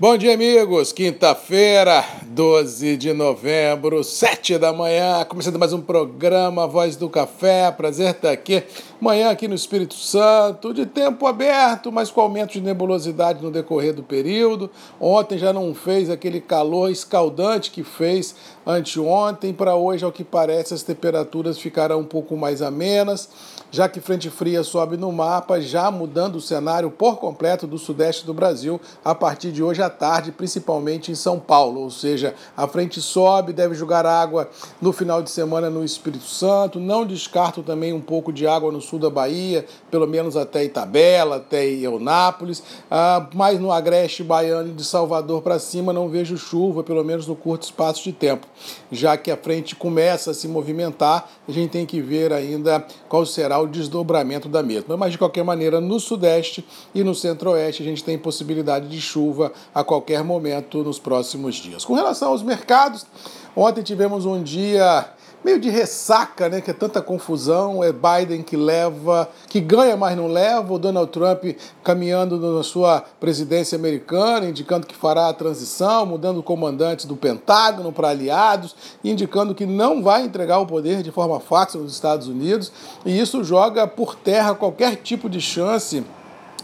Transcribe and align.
Bom 0.00 0.16
dia, 0.16 0.34
amigos. 0.34 0.92
Quinta-feira, 0.92 2.04
12 2.28 2.96
de 2.96 3.12
novembro, 3.12 4.04
7 4.04 4.56
da 4.56 4.72
manhã, 4.72 5.24
começando 5.24 5.58
mais 5.58 5.72
um 5.72 5.80
programa 5.80 6.68
Voz 6.68 6.94
do 6.94 7.08
Café. 7.08 7.68
Prazer 7.72 8.12
estar 8.12 8.30
aqui. 8.30 8.62
Manhã 9.00 9.28
aqui 9.30 9.48
no 9.48 9.56
Espírito 9.56 9.94
Santo, 9.94 10.72
de 10.72 10.86
tempo 10.86 11.26
aberto, 11.26 11.90
mas 11.90 12.12
com 12.12 12.20
aumento 12.20 12.52
de 12.52 12.60
nebulosidade 12.60 13.42
no 13.42 13.50
decorrer 13.50 13.92
do 13.92 14.04
período. 14.04 14.70
Ontem 15.00 15.36
já 15.36 15.52
não 15.52 15.74
fez 15.74 16.08
aquele 16.10 16.40
calor 16.40 16.90
escaldante 16.90 17.72
que 17.72 17.82
fez 17.82 18.36
anteontem. 18.64 19.52
Para 19.52 19.74
hoje, 19.74 20.04
ao 20.04 20.12
que 20.12 20.22
parece, 20.22 20.74
as 20.74 20.84
temperaturas 20.84 21.58
ficarão 21.58 22.00
um 22.00 22.04
pouco 22.04 22.36
mais 22.36 22.62
amenas, 22.62 23.28
já 23.70 23.88
que 23.88 24.00
frente 24.00 24.30
fria 24.30 24.62
sobe 24.62 24.96
no 24.96 25.10
mapa, 25.10 25.60
já 25.60 25.90
mudando 25.90 26.36
o 26.36 26.40
cenário 26.40 26.88
por 26.88 27.16
completo 27.16 27.66
do 27.66 27.78
sudeste 27.78 28.24
do 28.24 28.32
Brasil 28.32 28.80
a 29.04 29.12
partir 29.12 29.50
de 29.50 29.60
hoje 29.60 29.82
à 29.82 29.87
tarde, 29.90 30.32
principalmente 30.32 31.10
em 31.10 31.14
São 31.14 31.38
Paulo. 31.38 31.80
Ou 31.80 31.90
seja, 31.90 32.34
a 32.56 32.66
frente 32.66 33.00
sobe, 33.00 33.52
deve 33.52 33.74
jogar 33.74 34.04
água 34.06 34.48
no 34.80 34.92
final 34.92 35.22
de 35.22 35.30
semana 35.30 35.70
no 35.70 35.84
Espírito 35.84 36.24
Santo. 36.24 36.80
Não 36.80 37.06
descarto 37.06 37.62
também 37.62 37.92
um 37.92 38.00
pouco 38.00 38.32
de 38.32 38.46
água 38.46 38.70
no 38.72 38.80
sul 38.80 38.98
da 38.98 39.10
Bahia, 39.10 39.64
pelo 39.90 40.06
menos 40.06 40.36
até 40.36 40.64
Itabela, 40.64 41.36
até 41.36 41.66
Eunápolis, 41.66 42.62
ah, 42.90 43.26
mas 43.34 43.58
no 43.60 43.72
agreste 43.72 44.22
baiano 44.22 44.72
de 44.72 44.84
Salvador 44.84 45.42
para 45.42 45.58
cima 45.58 45.92
não 45.92 46.08
vejo 46.08 46.36
chuva, 46.36 46.82
pelo 46.82 47.04
menos 47.04 47.26
no 47.26 47.36
curto 47.36 47.62
espaço 47.62 48.04
de 48.04 48.12
tempo. 48.12 48.46
Já 48.90 49.16
que 49.16 49.30
a 49.30 49.36
frente 49.36 49.76
começa 49.76 50.30
a 50.30 50.34
se 50.34 50.48
movimentar, 50.48 51.28
a 51.46 51.52
gente 51.52 51.70
tem 51.70 51.86
que 51.86 52.00
ver 52.00 52.32
ainda 52.32 52.84
qual 53.08 53.24
será 53.24 53.58
o 53.58 53.66
desdobramento 53.66 54.48
da 54.48 54.62
mesma. 54.62 54.96
Mas 54.96 55.12
de 55.12 55.18
qualquer 55.18 55.44
maneira, 55.44 55.80
no 55.80 56.00
sudeste 56.00 56.64
e 56.94 57.02
no 57.02 57.14
centro-oeste 57.14 57.82
a 57.82 57.86
gente 57.86 58.04
tem 58.04 58.18
possibilidade 58.18 58.88
de 58.88 59.00
chuva 59.00 59.52
a 59.78 59.84
qualquer 59.84 60.24
momento 60.24 60.82
nos 60.82 60.98
próximos 60.98 61.54
dias. 61.54 61.84
Com 61.84 61.94
relação 61.94 62.30
aos 62.30 62.42
mercados, 62.42 63.06
ontem 63.54 63.80
tivemos 63.80 64.26
um 64.26 64.42
dia 64.42 65.06
meio 65.44 65.60
de 65.60 65.70
ressaca, 65.70 66.48
né? 66.48 66.60
Que 66.60 66.72
é 66.72 66.74
tanta 66.74 67.00
confusão. 67.00 67.84
É 67.84 67.92
Biden 67.92 68.42
que 68.42 68.56
leva, 68.56 69.30
que 69.48 69.60
ganha, 69.60 69.96
mas 69.96 70.16
não 70.16 70.26
leva. 70.26 70.74
O 70.74 70.80
Donald 70.80 71.12
Trump 71.12 71.44
caminhando 71.84 72.38
na 72.38 72.64
sua 72.64 73.04
presidência 73.20 73.78
americana, 73.78 74.48
indicando 74.48 74.84
que 74.84 74.96
fará 74.96 75.28
a 75.28 75.32
transição, 75.32 76.04
mudando 76.04 76.42
comandantes 76.42 77.06
do 77.06 77.14
Pentágono 77.14 77.92
para 77.92 78.08
aliados, 78.08 78.74
indicando 79.04 79.54
que 79.54 79.64
não 79.64 80.02
vai 80.02 80.24
entregar 80.24 80.58
o 80.58 80.66
poder 80.66 81.04
de 81.04 81.12
forma 81.12 81.38
fácil 81.38 81.82
nos 81.82 81.92
Estados 81.92 82.26
Unidos. 82.26 82.72
E 83.06 83.16
isso 83.16 83.44
joga 83.44 83.86
por 83.86 84.16
terra 84.16 84.56
qualquer 84.56 84.96
tipo 84.96 85.30
de 85.30 85.40
chance 85.40 86.02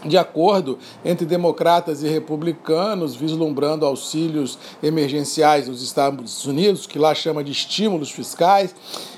de 0.05 0.17
acordo 0.17 0.77
entre 1.03 1.25
democratas 1.25 2.03
e 2.03 2.07
republicanos, 2.07 3.15
vislumbrando 3.15 3.85
auxílios 3.85 4.57
emergenciais 4.81 5.67
nos 5.67 5.81
Estados 5.81 6.45
Unidos, 6.45 6.85
que 6.85 6.99
lá 6.99 7.13
chama 7.15 7.43
de 7.43 7.51
estímulos 7.51 8.11
fiscais, 8.11 8.75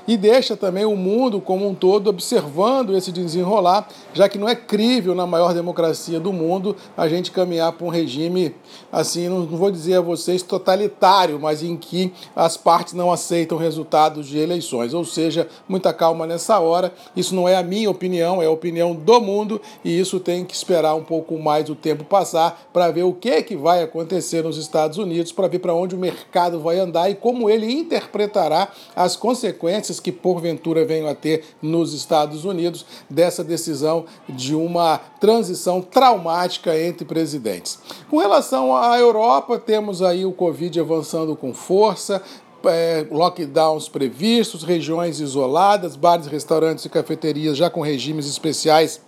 e 0.07 0.15
deixa 0.15 0.55
também 0.55 0.85
o 0.85 0.95
mundo 0.95 1.41
como 1.41 1.67
um 1.67 1.75
todo 1.75 2.09
observando 2.09 2.95
esse 2.95 3.11
desenrolar, 3.11 3.89
já 4.13 4.29
que 4.29 4.37
não 4.37 4.47
é 4.47 4.55
crível 4.55 5.13
na 5.13 5.27
maior 5.27 5.53
democracia 5.53 6.19
do 6.19 6.31
mundo 6.31 6.75
a 6.95 7.09
gente 7.09 7.29
caminhar 7.29 7.73
para 7.73 7.85
um 7.85 7.89
regime, 7.89 8.55
assim, 8.89 9.27
não 9.27 9.45
vou 9.45 9.69
dizer 9.69 9.95
a 9.95 10.01
vocês 10.01 10.41
totalitário, 10.41 11.37
mas 11.39 11.61
em 11.61 11.75
que 11.75 12.13
as 12.33 12.55
partes 12.55 12.93
não 12.93 13.11
aceitam 13.11 13.57
resultados 13.57 14.27
de 14.27 14.37
eleições. 14.37 14.93
Ou 14.93 15.03
seja, 15.03 15.47
muita 15.67 15.91
calma 15.91 16.25
nessa 16.25 16.57
hora. 16.59 16.93
Isso 17.15 17.35
não 17.35 17.47
é 17.47 17.57
a 17.57 17.63
minha 17.63 17.89
opinião, 17.89 18.41
é 18.41 18.45
a 18.45 18.51
opinião 18.51 18.95
do 18.95 19.19
mundo, 19.19 19.61
e 19.83 19.99
isso 19.99 20.19
tem 20.21 20.45
que 20.45 20.55
esperar 20.55 20.76
um 20.95 21.03
pouco 21.03 21.37
mais 21.37 21.69
o 21.69 21.75
tempo 21.75 22.03
passar 22.03 22.69
para 22.71 22.91
ver 22.91 23.03
o 23.03 23.13
que, 23.13 23.41
que 23.43 23.55
vai 23.55 23.83
acontecer 23.83 24.43
nos 24.43 24.57
Estados 24.57 24.97
Unidos, 24.97 25.31
para 25.31 25.47
ver 25.47 25.59
para 25.59 25.73
onde 25.73 25.95
o 25.95 25.99
mercado 25.99 26.59
vai 26.59 26.79
andar 26.79 27.09
e 27.09 27.15
como 27.15 27.49
ele 27.49 27.71
interpretará 27.71 28.69
as 28.95 29.15
consequências 29.15 29.99
que 29.99 30.11
porventura 30.11 30.85
venham 30.85 31.07
a 31.07 31.15
ter 31.15 31.43
nos 31.61 31.93
Estados 31.93 32.45
Unidos 32.45 32.85
dessa 33.09 33.43
decisão 33.43 34.05
de 34.29 34.55
uma 34.55 34.99
transição 35.19 35.81
traumática 35.81 36.77
entre 36.79 37.05
presidentes. 37.05 37.79
Com 38.09 38.17
relação 38.17 38.75
à 38.75 38.97
Europa, 38.97 39.57
temos 39.57 40.01
aí 40.01 40.25
o 40.25 40.31
Covid 40.31 40.79
avançando 40.79 41.35
com 41.35 41.53
força, 41.53 42.21
é, 42.65 43.05
lockdowns 43.09 43.87
previstos, 43.87 44.63
regiões 44.63 45.19
isoladas, 45.19 45.95
bares, 45.95 46.27
restaurantes 46.27 46.85
e 46.85 46.89
cafeterias 46.89 47.57
já 47.57 47.69
com 47.69 47.81
regimes 47.81 48.27
especiais 48.27 49.01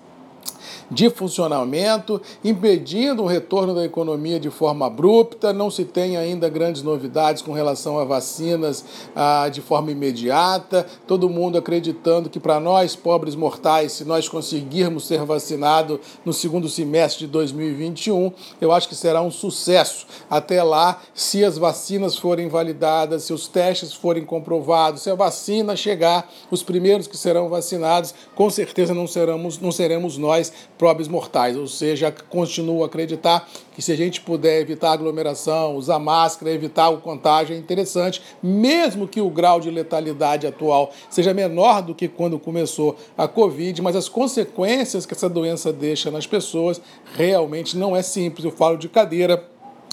de 0.90 1.10
funcionamento, 1.10 2.22
impedindo 2.44 3.24
o 3.24 3.28
retorno 3.28 3.76
da 3.76 3.86
economia 3.86 4.40
de 4.40 4.50
forma 4.50 4.88
abrupta. 4.88 5.54
Não 5.54 5.70
se 5.70 5.86
tem 5.86 6.18
ainda 6.18 6.50
grandes 6.50 6.82
novidades 6.82 7.42
com 7.42 7.54
relação 7.54 8.00
a 8.00 8.06
vacinas 8.06 8.84
ah, 9.16 9.50
de 9.50 9.62
forma 9.62 9.92
imediata. 9.92 10.86
Todo 11.06 11.30
mundo 11.30 11.58
acreditando 11.58 12.30
que 12.30 12.40
para 12.40 12.60
nós, 12.60 12.96
pobres 12.96 13.36
mortais, 13.36 13.94
se 13.94 14.06
nós 14.06 14.28
conseguirmos 14.28 15.06
ser 15.06 15.24
vacinados 15.24 16.00
no 16.26 16.34
segundo 16.34 16.68
semestre 16.68 17.26
de 17.26 17.32
2021, 17.32 18.32
eu 18.60 18.72
acho 18.72 18.88
que 18.90 18.96
será 18.96 19.22
um 19.22 19.32
sucesso. 19.32 20.08
Até 20.30 20.64
lá, 20.64 21.02
se 21.14 21.44
as 21.44 21.58
vacinas 21.58 22.18
forem 22.18 22.48
validadas, 22.48 23.24
se 23.24 23.34
os 23.34 23.48
testes 23.48 23.94
forem 23.94 24.26
comprovados, 24.26 25.04
se 25.04 25.10
a 25.10 25.16
vacina 25.16 25.76
chegar, 25.76 26.30
os 26.50 26.64
primeiros 26.64 27.08
que 27.08 27.18
serão 27.18 27.50
vacinados, 27.50 28.14
com 28.36 28.50
certeza 28.50 28.94
não 28.94 29.08
seremos, 29.08 29.60
não 29.60 29.72
seremos 29.72 30.18
nós 30.18 30.52
pobres 30.80 31.10
mortais, 31.10 31.58
ou 31.58 31.68
seja, 31.68 32.10
continuo 32.30 32.84
a 32.84 32.86
acreditar 32.86 33.48
que 33.76 33.82
se 33.82 33.92
a 33.92 33.98
gente 33.98 34.22
puder 34.22 34.62
evitar 34.62 34.94
aglomeração, 34.94 35.76
usar 35.76 36.00
máscara, 36.00 36.52
evitar 36.52 36.90
o 36.90 37.02
contágio, 37.02 37.54
é 37.54 37.60
interessante, 37.60 38.22
mesmo 38.42 39.06
que 39.06 39.20
o 39.20 39.30
grau 39.30 39.60
de 39.60 39.70
letalidade 39.70 40.48
atual 40.48 40.92
seja 41.10 41.34
menor 41.34 41.82
do 41.82 41.94
que 41.94 42.08
quando 42.08 42.40
começou 42.40 42.96
a 43.18 43.28
Covid, 43.28 43.82
mas 43.82 43.96
as 43.98 44.08
consequências 44.08 45.06
que 45.06 45.14
essa 45.14 45.30
doença 45.30 45.74
deixa 45.74 46.10
nas 46.10 46.26
pessoas 46.26 46.82
realmente 47.14 47.78
não 47.78 47.94
é 47.94 48.02
simples. 48.02 48.46
Eu 48.46 48.52
falo 48.52 48.78
de 48.78 48.88
cadeira 48.88 49.38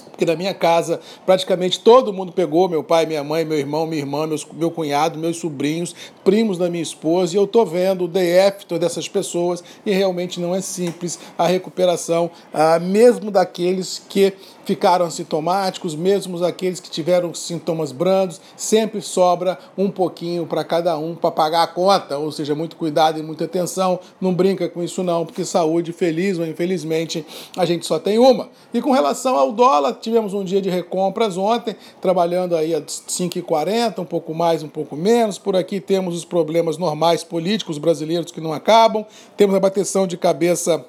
porque 0.07 0.25
na 0.25 0.35
minha 0.35 0.53
casa 0.53 0.99
praticamente 1.25 1.79
todo 1.79 2.13
mundo 2.13 2.31
pegou, 2.31 2.67
meu 2.67 2.83
pai, 2.83 3.05
minha 3.05 3.23
mãe, 3.23 3.45
meu 3.45 3.57
irmão, 3.57 3.85
minha 3.85 4.01
irmã, 4.01 4.25
meus, 4.27 4.45
meu 4.53 4.71
cunhado, 4.71 5.19
meus 5.19 5.37
sobrinhos, 5.37 5.95
primos 6.23 6.57
da 6.57 6.69
minha 6.69 6.83
esposa, 6.83 7.35
e 7.35 7.37
eu 7.37 7.47
tô 7.47 7.65
vendo 7.65 8.05
o 8.05 8.07
DF 8.07 8.65
dessas 8.79 9.07
pessoas 9.07 9.63
e 9.85 9.91
realmente 9.91 10.39
não 10.39 10.53
é 10.53 10.61
simples 10.61 11.19
a 11.37 11.47
recuperação, 11.47 12.29
ah, 12.53 12.79
mesmo 12.79 13.31
daqueles 13.31 14.01
que 14.09 14.33
ficaram 14.67 15.05
assintomáticos, 15.05 15.95
mesmo 15.95 16.43
aqueles 16.43 16.81
que 16.81 16.89
tiveram 16.89 17.33
sintomas 17.33 17.93
brandos, 17.93 18.41
sempre 18.57 19.01
sobra 19.01 19.57
um 19.77 19.89
pouquinho 19.89 20.45
para 20.45 20.61
cada 20.61 20.97
um 20.97 21.15
para 21.15 21.31
pagar 21.31 21.63
a 21.63 21.67
conta, 21.67 22.17
ou 22.17 22.33
seja, 22.33 22.53
muito 22.53 22.75
cuidado 22.75 23.17
e 23.17 23.23
muita 23.23 23.45
atenção, 23.45 23.97
não 24.19 24.33
brinca 24.33 24.67
com 24.67 24.83
isso 24.83 25.01
não, 25.03 25.25
porque 25.25 25.45
saúde, 25.45 25.93
feliz 25.93 26.37
ou 26.37 26.45
infelizmente, 26.45 27.25
a 27.55 27.63
gente 27.63 27.85
só 27.85 27.97
tem 27.97 28.19
uma. 28.19 28.49
E 28.73 28.81
com 28.81 28.91
relação 28.91 29.37
ao 29.37 29.53
dólar, 29.53 29.93
tivemos 29.93 30.33
um 30.33 30.43
dia 30.43 30.61
de 30.61 30.69
recompras 30.69 31.37
ontem, 31.37 31.73
trabalhando 32.01 32.53
aí 32.53 32.75
a 32.75 32.81
5,40, 32.81 33.99
um 33.99 34.05
pouco 34.05 34.35
mais, 34.35 34.63
um 34.63 34.67
pouco 34.67 34.97
menos. 34.97 35.37
Por 35.37 35.55
aqui 35.55 35.79
temos 35.79 36.13
os 36.13 36.25
problemas 36.25 36.77
normais 36.77 37.23
políticos 37.23 37.77
brasileiros 37.77 38.33
que 38.33 38.41
não 38.41 38.51
acabam, 38.51 39.05
temos 39.37 39.55
a 39.55 39.61
bateção 39.61 40.05
de 40.05 40.17
cabeça 40.17 40.85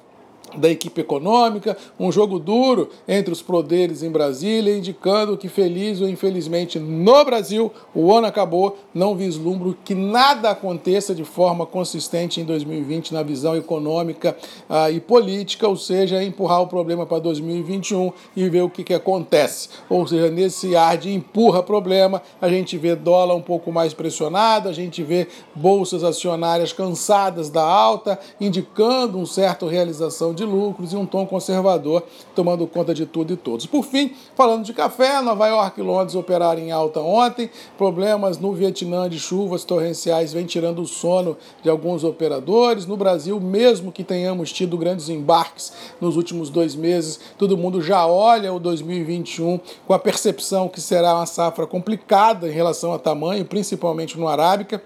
da 0.57 0.69
equipe 0.69 1.01
econômica, 1.01 1.77
um 1.99 2.11
jogo 2.11 2.39
duro 2.39 2.89
entre 3.07 3.31
os 3.31 3.41
poderes 3.41 4.03
em 4.03 4.11
Brasília, 4.11 4.75
indicando 4.75 5.37
que 5.37 5.47
feliz 5.47 6.01
ou 6.01 6.07
infelizmente 6.07 6.79
no 6.79 7.23
Brasil 7.25 7.71
o 7.93 8.13
ano 8.13 8.27
acabou, 8.27 8.77
não 8.93 9.15
vislumbro 9.15 9.77
que 9.83 9.95
nada 9.95 10.51
aconteça 10.51 11.13
de 11.13 11.23
forma 11.23 11.65
consistente 11.65 12.41
em 12.41 12.45
2020 12.45 13.13
na 13.13 13.23
visão 13.23 13.55
econômica 13.55 14.35
ah, 14.69 14.89
e 14.89 14.99
política, 14.99 15.67
ou 15.67 15.75
seja, 15.75 16.23
empurrar 16.23 16.61
o 16.61 16.67
problema 16.67 17.05
para 17.05 17.19
2021 17.19 18.11
e 18.35 18.49
ver 18.49 18.61
o 18.61 18.69
que, 18.69 18.83
que 18.83 18.93
acontece. 18.93 19.69
Ou 19.89 20.05
seja, 20.07 20.29
nesse 20.29 20.75
ar 20.75 20.97
de 20.97 21.13
empurra 21.13 21.63
problema, 21.63 22.21
a 22.41 22.49
gente 22.49 22.77
vê 22.77 22.95
dólar 22.95 23.35
um 23.35 23.41
pouco 23.41 23.71
mais 23.71 23.93
pressionado, 23.93 24.69
a 24.69 24.73
gente 24.73 25.03
vê 25.03 25.27
bolsas 25.55 26.03
acionárias 26.03 26.73
cansadas 26.73 27.49
da 27.49 27.63
alta, 27.63 28.19
indicando 28.39 29.17
um 29.17 29.25
certo 29.25 29.67
realização 29.67 30.33
de 30.33 30.38
lucros 30.45 30.93
e 30.93 30.95
um 30.95 31.05
tom 31.05 31.25
conservador, 31.25 32.03
tomando 32.35 32.65
conta 32.67 32.93
de 32.93 33.05
tudo 33.05 33.33
e 33.33 33.37
todos. 33.37 33.65
Por 33.65 33.83
fim, 33.83 34.13
falando 34.35 34.63
de 34.63 34.73
café, 34.73 35.21
Nova 35.21 35.47
York 35.47 35.79
e 35.79 35.83
Londres 35.83 36.15
operaram 36.15 36.61
em 36.61 36.71
alta 36.71 36.99
ontem, 36.99 37.49
problemas 37.77 38.37
no 38.37 38.53
Vietnã 38.53 39.09
de 39.09 39.19
chuvas 39.19 39.63
torrenciais 39.63 40.33
vem 40.33 40.45
tirando 40.45 40.81
o 40.81 40.87
sono 40.87 41.37
de 41.61 41.69
alguns 41.69 42.03
operadores. 42.03 42.85
No 42.85 42.97
Brasil, 42.97 43.39
mesmo 43.39 43.91
que 43.91 44.03
tenhamos 44.03 44.51
tido 44.51 44.77
grandes 44.77 45.09
embarques 45.09 45.71
nos 45.99 46.15
últimos 46.15 46.49
dois 46.49 46.75
meses, 46.75 47.19
todo 47.37 47.57
mundo 47.57 47.81
já 47.81 48.05
olha 48.05 48.53
o 48.53 48.59
2021 48.59 49.59
com 49.87 49.93
a 49.93 49.99
percepção 49.99 50.67
que 50.67 50.81
será 50.81 51.15
uma 51.15 51.25
safra 51.25 51.65
complicada 51.65 52.47
em 52.47 52.51
relação 52.51 52.93
a 52.93 52.99
tamanho, 52.99 53.45
principalmente 53.45 54.17
no 54.17 54.27
Arábica 54.27 54.81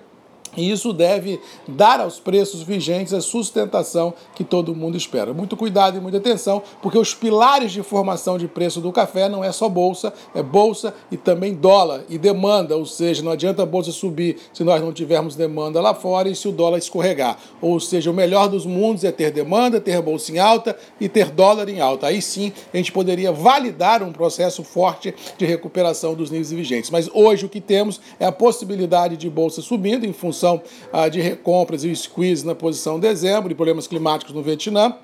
E 0.56 0.70
isso 0.70 0.94
deve 0.94 1.40
dar 1.68 2.00
aos 2.00 2.20
preços 2.20 2.62
vigentes 2.62 3.14
a 3.14 3.22
sustentação 3.22 4.14
que 4.36 4.44
todo 4.44 4.76
mundo 4.76 4.96
espera. 4.96 5.34
Muito 5.34 5.58
cuidado 5.58 5.98
e 5.98 6.02
muita 6.02 6.18
atenção, 6.18 6.62
porque 6.82 6.98
os 6.98 7.14
pilares 7.14 7.72
de 7.72 7.82
formação 7.82 8.38
de 8.38 8.48
preço 8.48 8.80
do 8.80 8.92
café 8.92 9.28
não 9.28 9.44
é 9.44 9.52
só 9.52 9.68
bolsa, 9.68 10.14
é 10.36 10.44
bolsa 10.44 10.94
e 11.12 11.18
também 11.18 11.54
dólar 11.54 12.04
e 12.10 12.18
demanda, 12.18 12.78
ou 12.78 12.86
seja, 12.86 13.24
não 13.24 13.32
adianta 13.32 13.64
a 13.64 13.66
bolsa 13.66 13.92
subir 13.92 14.38
se 14.54 14.64
nós 14.64 14.82
não 14.82 14.94
tivermos 14.94 15.36
demanda 15.36 15.82
lá 15.82 15.94
fora 15.94 16.30
e 16.30 16.36
se 16.36 16.48
o 16.48 16.52
dólar 16.52 16.78
escorregar. 16.78 17.38
Ou 17.62 17.80
seja, 17.80 18.12
o 18.12 18.14
melhor 18.14 18.48
dos 18.48 18.66
mundos 18.66 19.04
é 19.04 19.12
ter 19.12 19.32
demanda, 19.32 19.82
ter 19.82 20.02
bolsa 20.02 20.32
em 20.32 20.40
alta 20.40 20.78
e 21.00 21.10
ter 21.10 21.32
dólar 21.32 21.70
em 21.70 21.80
alta. 21.80 22.08
Aí 22.08 22.22
sim 22.22 22.52
a 22.74 22.78
gente 22.78 22.92
poderia 22.92 23.32
validar 23.32 24.04
um 24.04 24.12
processo 24.12 24.64
forte 24.64 25.14
de 25.38 25.46
recuperação 25.46 26.14
dos 26.14 26.30
níveis 26.30 26.52
vigentes. 26.52 26.90
Mas 26.90 27.10
hoje 27.14 27.46
o 27.46 27.50
que 27.50 27.62
temos 27.62 28.00
é 28.20 28.26
a 28.26 28.32
possibilidade 28.32 29.18
de 29.18 29.30
bolsa 29.30 29.62
subindo 29.62 30.06
em 30.06 30.14
função 30.14 30.43
ah, 30.92 31.08
de 31.08 31.22
recompras 31.22 31.84
e 31.84 31.90
o 31.90 31.96
squeeze 31.96 32.46
na 32.46 32.56
posição 32.56 33.00
dezembro 33.00 33.52
e 33.52 33.56
problemas 33.56 33.88
climáticos 33.88 34.34
no 34.34 34.42
Vietnã 34.42 34.96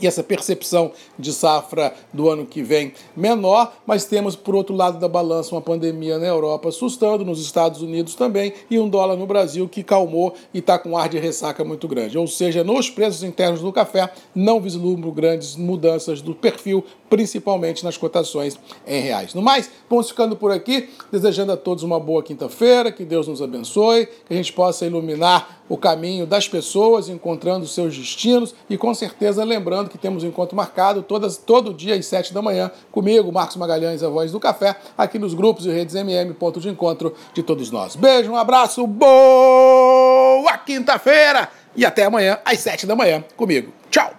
e 0.00 0.06
essa 0.06 0.22
percepção 0.22 0.92
de 1.18 1.32
safra 1.32 1.94
do 2.12 2.28
ano 2.28 2.46
que 2.46 2.62
vem 2.62 2.92
menor, 3.16 3.72
mas 3.86 4.04
temos, 4.04 4.36
por 4.36 4.54
outro 4.54 4.74
lado 4.74 4.98
da 4.98 5.08
balança, 5.08 5.54
uma 5.54 5.60
pandemia 5.60 6.18
na 6.18 6.26
Europa 6.26 6.68
assustando, 6.68 7.24
nos 7.24 7.40
Estados 7.40 7.82
Unidos 7.82 8.14
também, 8.14 8.52
e 8.70 8.78
um 8.78 8.88
dólar 8.88 9.16
no 9.16 9.26
Brasil 9.26 9.68
que 9.68 9.82
calmou 9.82 10.34
e 10.52 10.58
está 10.58 10.78
com 10.78 10.90
um 10.90 10.96
ar 10.96 11.08
de 11.08 11.18
ressaca 11.18 11.64
muito 11.64 11.88
grande. 11.88 12.18
Ou 12.18 12.26
seja, 12.26 12.62
nos 12.62 12.90
preços 12.90 13.22
internos 13.22 13.60
do 13.60 13.72
café, 13.72 14.12
não 14.34 14.60
vislumbro 14.60 15.10
grandes 15.12 15.56
mudanças 15.56 16.20
do 16.20 16.34
perfil, 16.34 16.84
principalmente 17.08 17.84
nas 17.84 17.96
cotações 17.96 18.58
em 18.86 19.00
reais. 19.00 19.34
No 19.34 19.42
mais, 19.42 19.70
vamos 19.88 20.08
ficando 20.08 20.36
por 20.36 20.50
aqui, 20.50 20.90
desejando 21.10 21.52
a 21.52 21.56
todos 21.56 21.82
uma 21.82 21.98
boa 21.98 22.22
quinta-feira, 22.22 22.92
que 22.92 23.04
Deus 23.04 23.28
nos 23.28 23.40
abençoe, 23.42 24.06
que 24.06 24.34
a 24.34 24.36
gente 24.36 24.52
possa 24.52 24.86
iluminar 24.86 25.60
o 25.68 25.76
caminho 25.76 26.26
das 26.26 26.48
pessoas, 26.48 27.08
encontrando 27.08 27.66
seus 27.66 27.96
destinos 27.96 28.54
e 28.70 28.76
com 28.76 28.94
certeza 28.94 29.42
lembrando 29.44 29.90
que 29.90 29.98
temos 29.98 30.22
um 30.22 30.28
encontro 30.28 30.56
marcado 30.56 31.02
todas, 31.02 31.36
todo 31.36 31.74
dia 31.74 31.94
às 31.94 32.06
7 32.06 32.32
da 32.32 32.40
manhã 32.40 32.70
comigo, 32.92 33.32
Marcos 33.32 33.56
Magalhães, 33.56 34.02
a 34.02 34.08
voz 34.08 34.30
do 34.30 34.40
café, 34.40 34.76
aqui 34.96 35.18
nos 35.18 35.34
grupos 35.34 35.66
e 35.66 35.70
redes 35.70 35.94
MM, 35.94 36.32
ponto 36.34 36.60
de 36.60 36.68
encontro 36.68 37.14
de 37.34 37.42
todos 37.42 37.70
nós. 37.70 37.96
Beijo, 37.96 38.30
um 38.30 38.36
abraço, 38.36 38.86
boa 38.86 40.56
quinta-feira 40.58 41.48
e 41.74 41.84
até 41.84 42.04
amanhã 42.04 42.38
às 42.44 42.60
7 42.60 42.86
da 42.86 42.96
manhã 42.96 43.24
comigo. 43.36 43.72
Tchau! 43.90 44.15